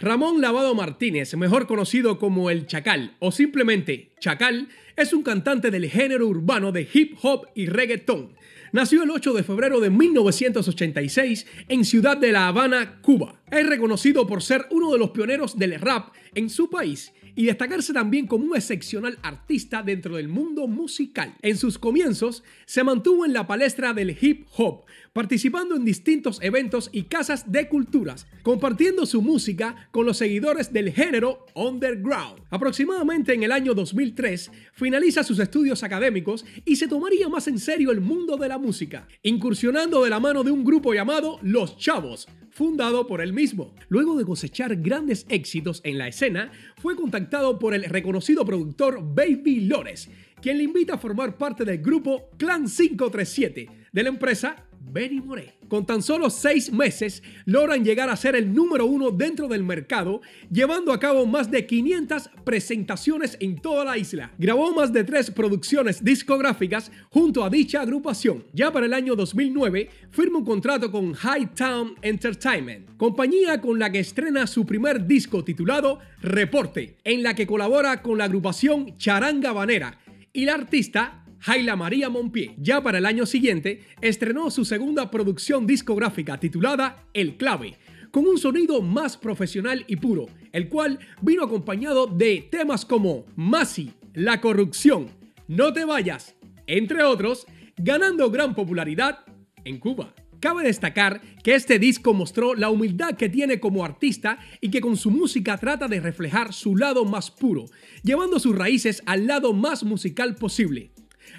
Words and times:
Ramón 0.00 0.40
Lavado 0.40 0.76
Martínez, 0.76 1.34
mejor 1.34 1.66
conocido 1.66 2.20
como 2.20 2.50
El 2.50 2.68
Chacal 2.68 3.16
o 3.18 3.32
simplemente 3.32 4.12
Chacal, 4.20 4.68
es 4.96 5.12
un 5.12 5.24
cantante 5.24 5.72
del 5.72 5.90
género 5.90 6.28
urbano 6.28 6.70
de 6.70 6.86
hip 6.92 7.16
hop 7.22 7.48
y 7.56 7.66
reggaetón. 7.66 8.30
Nació 8.70 9.02
el 9.02 9.10
8 9.10 9.32
de 9.32 9.42
febrero 9.42 9.80
de 9.80 9.88
1986 9.88 11.46
en 11.68 11.84
Ciudad 11.86 12.18
de 12.18 12.32
La 12.32 12.48
Habana, 12.48 13.00
Cuba. 13.00 13.40
Es 13.50 13.66
reconocido 13.66 14.26
por 14.26 14.42
ser 14.42 14.66
uno 14.70 14.92
de 14.92 14.98
los 14.98 15.10
pioneros 15.10 15.58
del 15.58 15.80
rap 15.80 16.12
en 16.34 16.50
su 16.50 16.68
país 16.68 17.12
y 17.34 17.46
destacarse 17.46 17.92
también 17.92 18.26
como 18.26 18.46
un 18.46 18.56
excepcional 18.56 19.16
artista 19.22 19.82
dentro 19.82 20.16
del 20.16 20.28
mundo 20.28 20.66
musical. 20.66 21.34
En 21.40 21.56
sus 21.56 21.78
comienzos 21.78 22.42
se 22.66 22.82
mantuvo 22.82 23.24
en 23.24 23.32
la 23.32 23.46
palestra 23.46 23.94
del 23.94 24.16
hip 24.20 24.44
hop, 24.56 24.84
participando 25.12 25.76
en 25.76 25.84
distintos 25.84 26.40
eventos 26.42 26.90
y 26.92 27.04
casas 27.04 27.50
de 27.50 27.68
culturas, 27.68 28.26
compartiendo 28.42 29.06
su 29.06 29.22
música 29.22 29.88
con 29.92 30.04
los 30.04 30.18
seguidores 30.18 30.72
del 30.72 30.92
género 30.92 31.46
underground. 31.54 32.42
Aproximadamente 32.50 33.34
en 33.34 33.44
el 33.44 33.52
año 33.52 33.72
2003 33.72 34.50
finaliza 34.72 35.22
sus 35.22 35.38
estudios 35.38 35.84
académicos 35.84 36.44
y 36.64 36.76
se 36.76 36.88
tomaría 36.88 37.28
más 37.28 37.46
en 37.46 37.60
serio 37.60 37.92
el 37.92 38.00
mundo 38.00 38.36
de 38.36 38.48
la 38.48 38.57
música, 38.58 39.08
incursionando 39.22 40.02
de 40.02 40.10
la 40.10 40.20
mano 40.20 40.44
de 40.44 40.50
un 40.50 40.64
grupo 40.64 40.92
llamado 40.92 41.38
Los 41.42 41.78
Chavos, 41.78 42.28
fundado 42.50 43.06
por 43.06 43.20
él 43.20 43.32
mismo. 43.32 43.74
Luego 43.88 44.18
de 44.18 44.24
cosechar 44.24 44.76
grandes 44.76 45.26
éxitos 45.28 45.80
en 45.84 45.96
la 45.98 46.08
escena, 46.08 46.52
fue 46.76 46.96
contactado 46.96 47.58
por 47.58 47.74
el 47.74 47.84
reconocido 47.84 48.44
productor 48.44 49.00
Baby 49.14 49.60
Lores, 49.60 50.10
quien 50.42 50.58
le 50.58 50.64
invita 50.64 50.94
a 50.94 50.98
formar 50.98 51.38
parte 51.38 51.64
del 51.64 51.78
grupo 51.78 52.30
Clan 52.36 52.66
537 52.66 53.68
de 53.92 54.02
la 54.02 54.08
empresa 54.08 54.67
Benny 54.80 55.20
Moré. 55.20 55.54
Con 55.68 55.84
tan 55.84 56.02
solo 56.02 56.30
seis 56.30 56.72
meses 56.72 57.22
logran 57.44 57.84
llegar 57.84 58.08
a 58.08 58.16
ser 58.16 58.34
el 58.34 58.52
número 58.52 58.86
uno 58.86 59.10
dentro 59.10 59.48
del 59.48 59.62
mercado, 59.62 60.22
llevando 60.50 60.92
a 60.92 60.98
cabo 60.98 61.26
más 61.26 61.50
de 61.50 61.66
500 61.66 62.30
presentaciones 62.44 63.36
en 63.40 63.60
toda 63.60 63.84
la 63.84 63.98
isla. 63.98 64.32
Grabó 64.38 64.72
más 64.72 64.92
de 64.92 65.04
tres 65.04 65.30
producciones 65.30 66.02
discográficas 66.02 66.90
junto 67.10 67.44
a 67.44 67.50
dicha 67.50 67.82
agrupación. 67.82 68.44
Ya 68.54 68.72
para 68.72 68.86
el 68.86 68.94
año 68.94 69.14
2009 69.14 69.90
firma 70.10 70.38
un 70.38 70.44
contrato 70.44 70.90
con 70.90 71.12
High 71.12 71.54
Town 71.54 71.94
Entertainment, 72.00 72.96
compañía 72.96 73.60
con 73.60 73.78
la 73.78 73.92
que 73.92 74.00
estrena 74.00 74.46
su 74.46 74.64
primer 74.64 75.06
disco 75.06 75.44
titulado 75.44 75.98
Reporte, 76.22 76.96
en 77.04 77.22
la 77.22 77.34
que 77.34 77.46
colabora 77.46 78.02
con 78.02 78.18
la 78.18 78.24
agrupación 78.24 78.96
Charanga 78.96 79.52
Banera 79.52 79.98
y 80.32 80.44
la 80.44 80.54
artista 80.54 81.24
Jaila 81.40 81.76
María 81.76 82.10
Monpié. 82.10 82.54
Ya 82.58 82.82
para 82.82 82.98
el 82.98 83.06
año 83.06 83.26
siguiente, 83.26 83.82
estrenó 84.00 84.50
su 84.50 84.64
segunda 84.64 85.10
producción 85.10 85.66
discográfica 85.66 86.38
titulada 86.38 87.04
El 87.14 87.36
Clave, 87.36 87.76
con 88.10 88.26
un 88.26 88.38
sonido 88.38 88.82
más 88.82 89.16
profesional 89.16 89.84
y 89.86 89.96
puro, 89.96 90.26
el 90.52 90.68
cual 90.68 90.98
vino 91.20 91.44
acompañado 91.44 92.06
de 92.06 92.48
temas 92.50 92.84
como 92.84 93.26
Masi, 93.36 93.92
La 94.14 94.40
Corrupción, 94.40 95.08
No 95.46 95.72
Te 95.72 95.84
Vayas, 95.84 96.34
entre 96.66 97.02
otros, 97.02 97.46
ganando 97.76 98.30
gran 98.30 98.54
popularidad 98.54 99.20
en 99.64 99.78
Cuba. 99.78 100.14
Cabe 100.40 100.62
destacar 100.62 101.20
que 101.42 101.56
este 101.56 101.80
disco 101.80 102.14
mostró 102.14 102.54
la 102.54 102.70
humildad 102.70 103.16
que 103.16 103.28
tiene 103.28 103.58
como 103.58 103.84
artista 103.84 104.38
y 104.60 104.70
que 104.70 104.80
con 104.80 104.96
su 104.96 105.10
música 105.10 105.58
trata 105.58 105.88
de 105.88 105.98
reflejar 105.98 106.52
su 106.52 106.76
lado 106.76 107.04
más 107.04 107.30
puro, 107.30 107.64
llevando 108.04 108.38
sus 108.38 108.56
raíces 108.56 109.02
al 109.06 109.26
lado 109.26 109.52
más 109.52 109.82
musical 109.82 110.36
posible. 110.36 110.92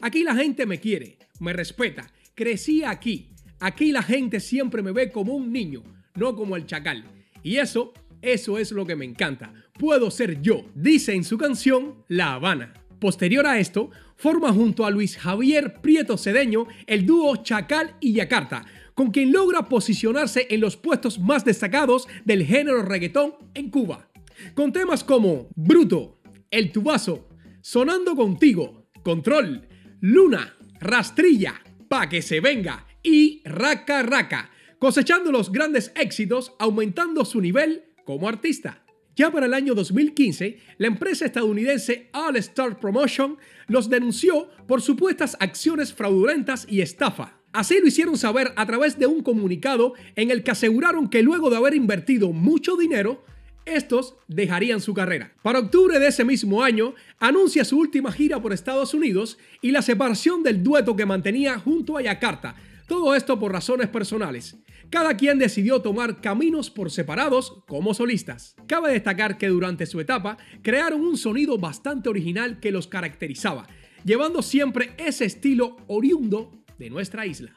Aquí 0.00 0.22
la 0.22 0.34
gente 0.34 0.66
me 0.66 0.80
quiere, 0.80 1.18
me 1.40 1.52
respeta. 1.52 2.10
Crecí 2.34 2.84
aquí. 2.84 3.30
Aquí 3.58 3.92
la 3.92 4.02
gente 4.02 4.40
siempre 4.40 4.82
me 4.82 4.92
ve 4.92 5.10
como 5.10 5.34
un 5.34 5.52
niño, 5.52 5.82
no 6.14 6.36
como 6.36 6.56
el 6.56 6.66
chacal. 6.66 7.04
Y 7.42 7.56
eso, 7.56 7.94
eso 8.20 8.58
es 8.58 8.72
lo 8.72 8.86
que 8.86 8.96
me 8.96 9.04
encanta. 9.04 9.52
Puedo 9.78 10.10
ser 10.10 10.42
yo, 10.42 10.66
dice 10.74 11.14
en 11.14 11.24
su 11.24 11.38
canción 11.38 12.04
La 12.08 12.34
Habana. 12.34 12.74
Posterior 12.98 13.46
a 13.46 13.58
esto, 13.58 13.90
forma 14.16 14.52
junto 14.52 14.84
a 14.84 14.90
Luis 14.90 15.16
Javier 15.16 15.80
Prieto 15.80 16.16
Cedeño 16.16 16.66
el 16.86 17.06
dúo 17.06 17.36
Chacal 17.36 17.94
y 18.00 18.14
Yakarta, 18.14 18.64
con 18.94 19.10
quien 19.10 19.32
logra 19.32 19.68
posicionarse 19.68 20.46
en 20.50 20.60
los 20.60 20.76
puestos 20.76 21.18
más 21.18 21.44
destacados 21.44 22.08
del 22.24 22.44
género 22.44 22.82
reggaetón 22.82 23.34
en 23.54 23.70
Cuba. 23.70 24.08
Con 24.54 24.72
temas 24.72 25.04
como 25.04 25.48
Bruto, 25.54 26.18
El 26.50 26.72
Tubazo, 26.72 27.28
Sonando 27.60 28.14
Contigo, 28.16 28.88
Control, 29.02 29.68
Luna, 30.00 30.56
Rastrilla, 30.80 31.62
Pa' 31.88 32.08
que 32.08 32.20
se 32.20 32.40
venga 32.40 32.86
y 33.02 33.42
Raca 33.44 34.02
Raca, 34.02 34.50
cosechando 34.78 35.30
los 35.30 35.52
grandes 35.52 35.92
éxitos, 35.94 36.52
aumentando 36.58 37.24
su 37.24 37.40
nivel 37.40 37.84
como 38.04 38.28
artista. 38.28 38.84
Ya 39.14 39.30
para 39.30 39.46
el 39.46 39.54
año 39.54 39.74
2015, 39.74 40.58
la 40.78 40.88
empresa 40.88 41.24
estadounidense 41.24 42.10
All 42.12 42.36
Star 42.36 42.78
Promotion 42.80 43.38
los 43.68 43.88
denunció 43.88 44.50
por 44.66 44.82
supuestas 44.82 45.36
acciones 45.40 45.94
fraudulentas 45.94 46.66
y 46.68 46.80
estafa. 46.80 47.40
Así 47.52 47.78
lo 47.80 47.86
hicieron 47.86 48.18
saber 48.18 48.52
a 48.56 48.66
través 48.66 48.98
de 48.98 49.06
un 49.06 49.22
comunicado 49.22 49.94
en 50.16 50.30
el 50.30 50.42
que 50.42 50.50
aseguraron 50.50 51.08
que 51.08 51.22
luego 51.22 51.48
de 51.48 51.56
haber 51.56 51.74
invertido 51.74 52.32
mucho 52.32 52.76
dinero, 52.76 53.24
estos 53.66 54.14
dejarían 54.28 54.80
su 54.80 54.94
carrera. 54.94 55.34
Para 55.42 55.58
octubre 55.58 55.98
de 55.98 56.06
ese 56.08 56.24
mismo 56.24 56.62
año, 56.62 56.94
anuncia 57.18 57.64
su 57.64 57.78
última 57.78 58.12
gira 58.12 58.40
por 58.40 58.52
Estados 58.52 58.94
Unidos 58.94 59.38
y 59.60 59.72
la 59.72 59.82
separación 59.82 60.42
del 60.42 60.62
dueto 60.62 60.96
que 60.96 61.04
mantenía 61.04 61.58
junto 61.58 61.98
a 61.98 62.02
Yakarta. 62.02 62.56
Todo 62.86 63.14
esto 63.14 63.38
por 63.38 63.52
razones 63.52 63.88
personales. 63.88 64.56
Cada 64.88 65.16
quien 65.16 65.38
decidió 65.38 65.82
tomar 65.82 66.20
caminos 66.20 66.70
por 66.70 66.92
separados 66.92 67.64
como 67.66 67.92
solistas. 67.92 68.54
Cabe 68.68 68.92
destacar 68.92 69.36
que 69.36 69.48
durante 69.48 69.84
su 69.84 69.98
etapa 70.00 70.38
crearon 70.62 71.00
un 71.00 71.16
sonido 71.16 71.58
bastante 71.58 72.08
original 72.08 72.60
que 72.60 72.70
los 72.70 72.86
caracterizaba, 72.86 73.66
llevando 74.04 74.42
siempre 74.42 74.94
ese 74.96 75.24
estilo 75.24 75.76
oriundo 75.88 76.52
de 76.78 76.90
nuestra 76.90 77.26
isla. 77.26 77.52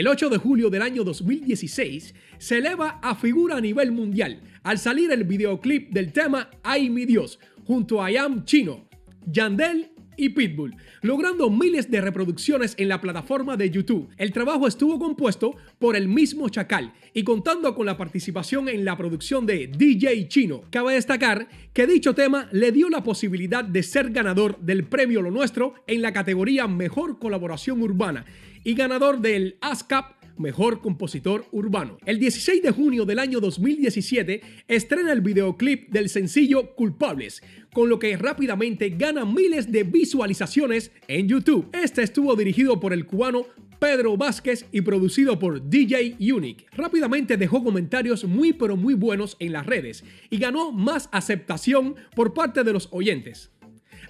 El 0.00 0.08
8 0.08 0.30
de 0.30 0.38
julio 0.38 0.70
del 0.70 0.80
año 0.80 1.04
2016 1.04 2.14
se 2.38 2.56
eleva 2.56 3.00
a 3.02 3.14
figura 3.14 3.58
a 3.58 3.60
nivel 3.60 3.92
mundial 3.92 4.40
al 4.62 4.78
salir 4.78 5.12
el 5.12 5.24
videoclip 5.24 5.92
del 5.92 6.10
tema 6.10 6.48
Ay 6.62 6.88
mi 6.88 7.04
Dios 7.04 7.38
junto 7.66 8.02
a 8.02 8.10
Yam 8.10 8.46
Chino, 8.46 8.88
Yandel 9.26 9.90
y 10.16 10.30
Pitbull, 10.30 10.76
logrando 11.02 11.50
miles 11.50 11.90
de 11.90 12.00
reproducciones 12.00 12.74
en 12.78 12.88
la 12.88 13.00
plataforma 13.00 13.56
de 13.56 13.70
YouTube. 13.70 14.08
El 14.16 14.32
trabajo 14.32 14.66
estuvo 14.66 14.98
compuesto 14.98 15.56
por 15.78 15.96
el 15.96 16.08
mismo 16.08 16.48
Chacal 16.48 16.92
y 17.14 17.24
contando 17.24 17.74
con 17.74 17.86
la 17.86 17.96
participación 17.96 18.68
en 18.68 18.84
la 18.84 18.96
producción 18.96 19.46
de 19.46 19.66
DJ 19.66 20.28
Chino. 20.28 20.62
Cabe 20.70 20.94
destacar 20.94 21.48
que 21.72 21.86
dicho 21.86 22.14
tema 22.14 22.48
le 22.52 22.72
dio 22.72 22.88
la 22.88 23.02
posibilidad 23.02 23.64
de 23.64 23.82
ser 23.82 24.10
ganador 24.10 24.58
del 24.60 24.84
premio 24.84 25.22
Lo 25.22 25.30
Nuestro 25.30 25.74
en 25.86 26.02
la 26.02 26.12
categoría 26.12 26.66
Mejor 26.66 27.18
Colaboración 27.18 27.82
Urbana 27.82 28.24
y 28.64 28.74
ganador 28.74 29.20
del 29.20 29.56
ASCAP 29.60 30.19
Mejor 30.40 30.80
Compositor 30.80 31.44
Urbano. 31.52 31.98
El 32.06 32.18
16 32.18 32.62
de 32.62 32.70
junio 32.70 33.04
del 33.04 33.18
año 33.18 33.40
2017 33.40 34.40
estrena 34.68 35.12
el 35.12 35.20
videoclip 35.20 35.90
del 35.90 36.08
sencillo 36.08 36.74
Culpables, 36.74 37.42
con 37.74 37.90
lo 37.90 37.98
que 37.98 38.16
rápidamente 38.16 38.88
gana 38.90 39.26
miles 39.26 39.70
de 39.70 39.84
visualizaciones 39.84 40.92
en 41.08 41.28
YouTube. 41.28 41.68
Este 41.72 42.02
estuvo 42.02 42.34
dirigido 42.36 42.80
por 42.80 42.94
el 42.94 43.04
cubano 43.04 43.44
Pedro 43.78 44.16
Vázquez 44.16 44.66
y 44.72 44.80
producido 44.80 45.38
por 45.38 45.68
DJ 45.68 46.16
Unique. 46.32 46.64
Rápidamente 46.72 47.36
dejó 47.36 47.62
comentarios 47.62 48.24
muy 48.24 48.54
pero 48.54 48.76
muy 48.76 48.94
buenos 48.94 49.36
en 49.40 49.52
las 49.52 49.66
redes 49.66 50.04
y 50.30 50.38
ganó 50.38 50.72
más 50.72 51.10
aceptación 51.12 51.96
por 52.14 52.32
parte 52.32 52.64
de 52.64 52.72
los 52.72 52.88
oyentes. 52.92 53.50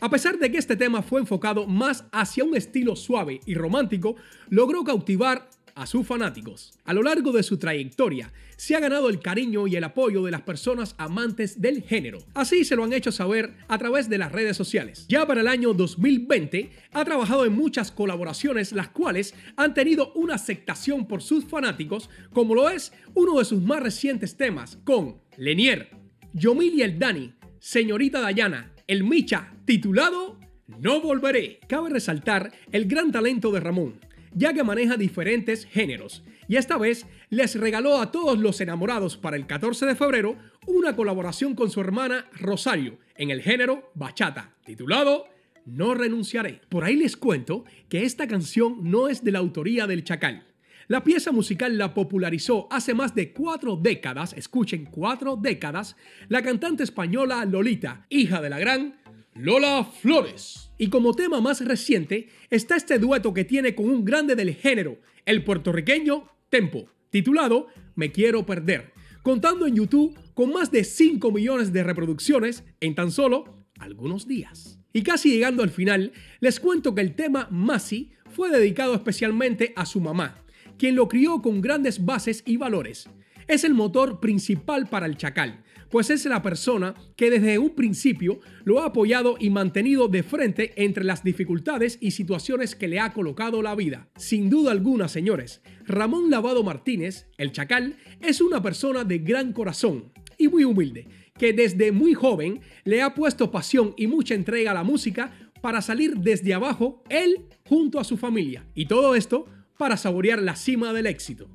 A 0.03 0.09
pesar 0.09 0.39
de 0.39 0.51
que 0.51 0.57
este 0.57 0.77
tema 0.77 1.03
fue 1.03 1.21
enfocado 1.21 1.67
más 1.67 2.07
hacia 2.11 2.43
un 2.43 2.57
estilo 2.57 2.97
suave 2.97 3.41
y 3.45 3.55
romántico, 3.55 4.17
logró 4.49 4.83
cautivar 4.83 5.51
a 5.75 5.87
sus 5.87 6.07
fanáticos. 6.07 6.73
A 6.85 6.93
lo 6.93 7.03
largo 7.03 7.33
de 7.33 7.43
su 7.43 7.59
trayectoria, 7.59 8.33
se 8.57 8.77
ha 8.77 8.81
ganado 8.81 9.09
el 9.09 9.21
cariño 9.21 9.67
y 9.67 9.77
el 9.77 9.85
apoyo 9.85 10.23
de 10.23 10.31
las 10.31 10.43
personas 10.43 10.95
amantes 10.99 11.61
del 11.61 11.83
género. 11.83 12.19
Así 12.35 12.65
se 12.65 12.77
lo 12.77 12.85
han 12.85 12.93
hecho 12.93 13.11
saber 13.13 13.55
a 13.69 13.79
través 13.79 14.09
de 14.09 14.19
las 14.19 14.33
redes 14.33 14.57
sociales. 14.57 15.07
Ya 15.09 15.27
para 15.27 15.41
el 15.41 15.49
año 15.49 15.73
2020, 15.73 16.71
ha 16.93 17.05
trabajado 17.05 17.47
en 17.47 17.55
muchas 17.55 17.91
colaboraciones, 17.91 18.73
las 18.73 18.89
cuales 18.89 19.35
han 19.57 19.75
tenido 19.75 20.13
una 20.13 20.35
aceptación 20.35 21.07
por 21.07 21.23
sus 21.23 21.45
fanáticos, 21.45 22.11
como 22.33 22.55
lo 22.55 22.69
es 22.69 22.93
uno 23.15 23.39
de 23.39 23.45
sus 23.45 23.63
más 23.63 23.83
recientes 23.83 24.37
temas 24.37 24.79
con 24.85 25.21
Lenier, 25.37 25.91
Yomil 26.33 26.75
y 26.75 26.83
el 26.83 26.99
Dani, 26.99 27.33
Señorita 27.59 28.21
Dayana, 28.21 28.73
el 28.87 29.05
Micha, 29.05 29.55
titulado 29.65 30.39
No 30.67 31.01
Volveré. 31.01 31.61
Cabe 31.67 31.91
resaltar 31.91 32.53
el 32.73 32.87
gran 32.87 33.13
talento 33.13 33.51
de 33.53 33.61
Ramón, 33.61 34.01
ya 34.33 34.53
que 34.53 34.65
maneja 34.65 34.97
diferentes 34.97 35.67
géneros, 35.67 36.23
y 36.49 36.57
esta 36.57 36.79
vez 36.79 37.07
les 37.29 37.55
regaló 37.55 37.99
a 37.99 38.11
todos 38.11 38.39
los 38.39 38.61
enamorados 38.61 39.17
para 39.17 39.37
el 39.37 39.47
14 39.47 39.87
de 39.87 39.95
febrero 39.95 40.37
una 40.67 40.97
colaboración 40.97 41.55
con 41.55 41.71
su 41.71 41.81
hermana 41.81 42.27
Rosario 42.39 42.99
en 43.15 43.31
el 43.31 43.41
género 43.41 43.93
bachata, 43.95 44.55
titulado 44.65 45.27
No 45.65 45.95
renunciaré. 45.95 46.61
Por 46.69 46.83
ahí 46.83 46.97
les 46.97 47.17
cuento 47.17 47.65
que 47.89 48.05
esta 48.05 48.27
canción 48.27 48.79
no 48.91 49.09
es 49.09 49.23
de 49.23 49.31
la 49.31 49.39
autoría 49.39 49.87
del 49.87 50.03
Chacal. 50.03 50.47
La 50.89 51.05
pieza 51.05 51.31
musical 51.31 51.79
la 51.79 51.95
popularizó 51.95 52.67
hace 52.69 52.95
más 52.95 53.15
de 53.15 53.33
cuatro 53.33 53.77
décadas, 53.77 54.33
escuchen, 54.33 54.87
cuatro 54.87 55.37
décadas, 55.37 55.95
la 56.29 56.43
cantante 56.43 56.83
española 56.83 57.45
Lolita, 57.45 58.07
hija 58.09 58.41
de 58.41 58.51
la 58.51 58.59
gran 58.59 58.97
Lola 59.35 59.85
Flores. 59.85 60.70
Y 60.81 60.89
como 60.89 61.13
tema 61.13 61.43
más 61.43 61.63
reciente 61.63 62.31
está 62.49 62.75
este 62.75 62.99
dueto 62.99 63.35
que 63.35 63.45
tiene 63.45 63.75
con 63.75 63.91
un 63.91 64.03
grande 64.03 64.35
del 64.35 64.55
género, 64.55 64.99
el 65.27 65.45
puertorriqueño 65.45 66.27
Tempo, 66.49 66.87
titulado 67.11 67.67
Me 67.97 68.11
Quiero 68.11 68.47
Perder, 68.47 68.91
contando 69.23 69.67
en 69.67 69.77
YouTube 69.77 70.19
con 70.33 70.55
más 70.55 70.71
de 70.71 70.85
5 70.85 71.33
millones 71.33 71.75
de 71.75 71.83
reproducciones 71.83 72.65
en 72.81 72.95
tan 72.95 73.11
solo 73.11 73.67
algunos 73.79 74.27
días. 74.27 74.79
Y 74.95 75.03
casi 75.03 75.31
llegando 75.31 75.63
al 75.63 75.69
final, 75.69 76.13
les 76.41 76.59
cuento 76.59 76.95
que 76.95 77.03
el 77.03 77.15
tema 77.15 77.47
Masi 77.51 78.13
fue 78.31 78.51
dedicado 78.51 78.95
especialmente 78.95 79.75
a 79.77 79.85
su 79.85 80.01
mamá, 80.01 80.43
quien 80.79 80.97
lo 80.97 81.09
crió 81.09 81.43
con 81.43 81.61
grandes 81.61 82.07
bases 82.07 82.43
y 82.47 82.57
valores. 82.57 83.11
Es 83.49 83.65
el 83.65 83.75
motor 83.75 84.19
principal 84.19 84.89
para 84.89 85.05
el 85.05 85.19
chacal, 85.19 85.63
pues 85.91 86.09
es 86.11 86.25
la 86.27 86.43
persona 86.43 86.95
que 87.17 87.31
desde 87.31 87.59
un 87.59 87.71
principio 87.71 88.41
lo 88.65 88.81
ha 88.81 88.87
apoyado 88.87 89.37
y 89.39 89.51
mantenido 89.51 90.09
de 90.09 90.23
frente 90.23 90.73
entre 90.83 91.05
las 91.05 91.25
dificultades 91.25 91.99
y 92.01 92.13
situaciones 92.13 92.75
que 92.75 92.89
le 92.89 93.01
ha 93.01 93.13
colocado 93.13 93.61
la 93.61 93.75
vida. 93.75 94.09
Sin 94.17 94.49
duda 94.49 94.71
alguna, 94.71 95.09
señores, 95.09 95.63
Ramón 95.87 96.31
Lavado 96.31 96.63
Martínez, 96.63 97.27
el 97.37 97.53
chacal, 97.53 97.97
es 98.21 98.41
una 98.41 98.63
persona 98.63 99.05
de 99.05 99.19
gran 99.19 99.53
corazón 99.53 100.13
y 100.39 100.49
muy 100.49 100.65
humilde, 100.65 101.09
que 101.37 101.53
desde 101.53 101.93
muy 101.93 102.15
joven 102.15 102.61
le 102.85 103.03
ha 103.03 103.15
puesto 103.15 103.51
pasión 103.51 103.95
y 103.97 104.07
mucha 104.07 104.35
entrega 104.35 104.71
a 104.71 104.75
la 104.75 104.85
música 104.85 105.33
para 105.61 105.83
salir 105.83 106.17
desde 106.17 106.55
abajo 106.55 107.03
él 107.09 107.47
junto 107.67 107.99
a 108.01 108.05
su 108.05 108.17
familia. 108.17 108.67
Y 108.75 108.87
todo 108.87 109.15
esto 109.15 109.47
para 109.77 109.97
saborear 109.97 110.41
la 110.41 110.57
cima 110.57 110.93
del 110.93 111.07
éxito. 111.07 111.51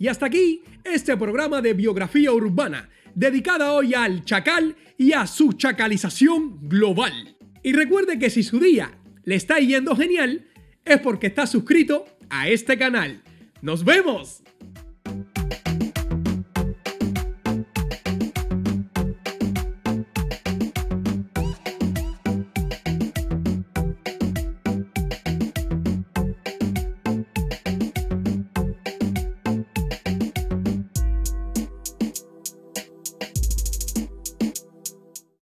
Y 0.00 0.08
hasta 0.08 0.26
aquí 0.26 0.62
este 0.82 1.14
programa 1.18 1.60
de 1.60 1.74
biografía 1.74 2.32
urbana, 2.32 2.88
dedicada 3.14 3.74
hoy 3.74 3.92
al 3.92 4.24
chacal 4.24 4.74
y 4.96 5.12
a 5.12 5.26
su 5.26 5.52
chacalización 5.52 6.70
global. 6.70 7.36
Y 7.62 7.74
recuerde 7.74 8.18
que 8.18 8.30
si 8.30 8.42
su 8.42 8.58
día 8.58 8.98
le 9.24 9.34
está 9.34 9.58
yendo 9.58 9.94
genial, 9.94 10.46
es 10.86 10.98
porque 11.00 11.26
está 11.26 11.46
suscrito 11.46 12.06
a 12.30 12.48
este 12.48 12.78
canal. 12.78 13.22
¡Nos 13.60 13.84
vemos! 13.84 14.42